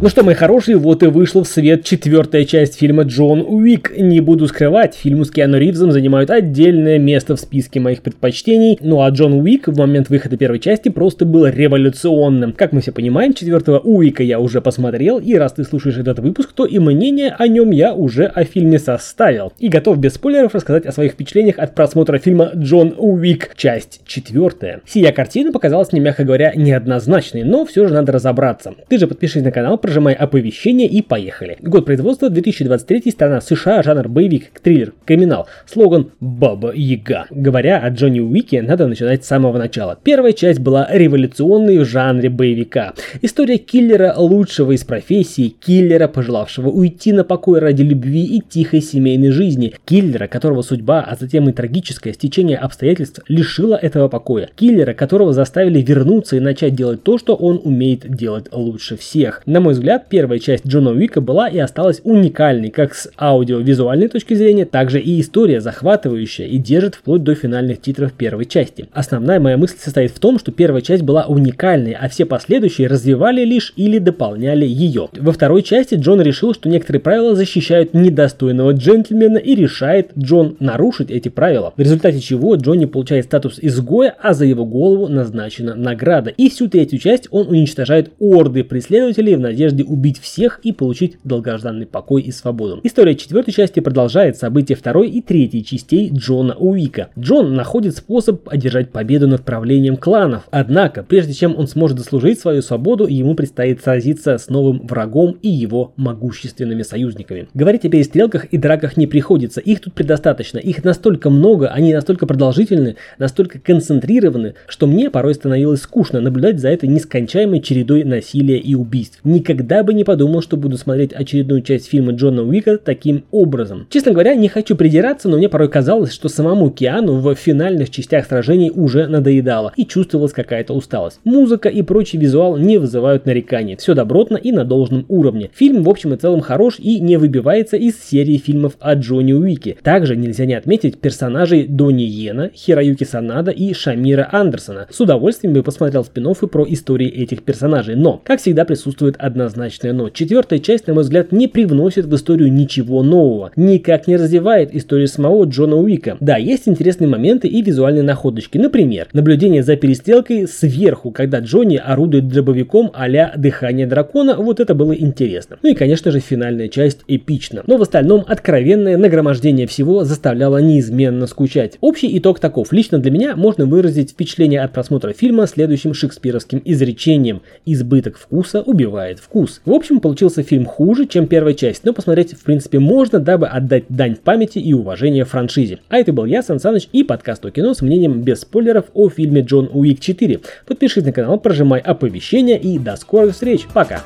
[0.00, 3.92] Ну что, мои хорошие, вот и вышла в свет четвертая часть фильма Джон Уик.
[3.98, 8.78] Не буду скрывать, фильмы с Киану Ривзом занимают отдельное место в списке моих предпочтений.
[8.80, 12.52] Ну а Джон Уик в момент выхода первой части просто был революционным.
[12.52, 16.52] Как мы все понимаем, четвертого Уика я уже посмотрел, и раз ты слушаешь этот выпуск,
[16.52, 19.52] то и мнение о нем я уже о фильме составил.
[19.58, 24.80] И готов без спойлеров рассказать о своих впечатлениях от просмотра фильма Джон Уик, часть четвертая.
[24.86, 28.74] Сия картина показалась мне, мягко говоря, неоднозначной, но все же надо разобраться.
[28.88, 31.56] Ты же подпишись на канал, прожимай оповещение и поехали.
[31.62, 35.48] Год производства 2023, страна США, жанр боевик, триллер, криминал.
[35.64, 37.24] Слоган «Баба Яга».
[37.30, 39.98] Говоря о Джонни Уике, надо начинать с самого начала.
[40.04, 42.92] Первая часть была революционной в жанре боевика.
[43.22, 49.30] История киллера лучшего из профессий, киллера, пожелавшего уйти на покой ради любви и тихой семейной
[49.30, 55.32] жизни, киллера, которого судьба, а затем и трагическое стечение обстоятельств лишило этого покоя, киллера, которого
[55.32, 59.40] заставили вернуться и начать делать то, что он умеет делать лучше всех.
[59.46, 64.34] На мой взгляд, первая часть Джона Уика была и осталась уникальной как с аудиовизуальной точки
[64.34, 68.86] зрения, так же и история захватывающая и держит вплоть до финальных титров первой части.
[68.92, 73.44] Основная моя мысль состоит в том, что первая часть была уникальной, а все последующие развивали
[73.44, 75.08] лишь или дополняли ее.
[75.16, 81.10] Во второй части Джон решил, что некоторые правила защищают недостойного джентльмена и решает Джон нарушить
[81.10, 86.30] эти правила, в результате чего Джонни получает статус изгоя, а за его голову назначена награда.
[86.30, 91.18] И всю третью часть он уничтожает орды преследователей в надежде надежде убить всех и получить
[91.24, 92.80] долгожданный покой и свободу.
[92.82, 97.08] История четвертой части продолжает события второй и третьей частей Джона Уика.
[97.18, 100.44] Джон находит способ одержать победу над правлением кланов.
[100.50, 105.48] Однако, прежде чем он сможет заслужить свою свободу, ему предстоит сразиться с новым врагом и
[105.48, 107.48] его могущественными союзниками.
[107.54, 110.58] Говорить о перестрелках и драках не приходится, их тут предостаточно.
[110.58, 116.68] Их настолько много, они настолько продолжительны, настолько концентрированы, что мне порой становилось скучно наблюдать за
[116.68, 119.20] этой нескончаемой чередой насилия и убийств.
[119.24, 123.88] Никогда никогда бы не подумал, что буду смотреть очередную часть фильма Джона Уика таким образом.
[123.90, 128.26] Честно говоря, не хочу придираться, но мне порой казалось, что самому Киану в финальных частях
[128.26, 131.18] сражений уже надоедало и чувствовалась какая-то усталость.
[131.24, 133.76] Музыка и прочий визуал не вызывают нареканий.
[133.76, 135.50] Все добротно и на должном уровне.
[135.54, 139.76] Фильм в общем и целом хорош и не выбивается из серии фильмов о Джонни Уике.
[139.82, 144.86] Также нельзя не отметить персонажей Дони Йена, Хироюки Санада и Шамира Андерсона.
[144.90, 149.92] С удовольствием бы посмотрел спин про истории этих персонажей, но, как всегда, присутствует одна однозначное
[149.92, 150.08] но.
[150.10, 153.50] Четвертая часть, на мой взгляд, не привносит в историю ничего нового.
[153.56, 156.16] Никак не развивает историю самого Джона Уика.
[156.20, 158.58] Да, есть интересные моменты и визуальные находочки.
[158.58, 164.36] Например, наблюдение за перестрелкой сверху, когда Джонни орудует дробовиком а-ля дыхание дракона.
[164.36, 165.56] Вот это было интересно.
[165.62, 167.62] Ну и, конечно же, финальная часть эпична.
[167.66, 171.78] Но в остальном откровенное нагромождение всего заставляло неизменно скучать.
[171.80, 172.72] Общий итог таков.
[172.72, 177.42] Лично для меня можно выразить впечатление от просмотра фильма следующим шекспировским изречением.
[177.64, 179.60] Избыток вкуса убивает вкус вкус.
[179.64, 183.84] В общем, получился фильм хуже, чем первая часть, но посмотреть в принципе можно, дабы отдать
[183.88, 185.78] дань памяти и уважения франшизе.
[185.88, 189.08] А это был я, Сан Саныч, и подкаст о кино с мнением без спойлеров о
[189.08, 190.40] фильме Джон Уик 4.
[190.66, 193.66] Подпишись на канал, прожимай оповещения и до скорых встреч.
[193.72, 194.02] Пока!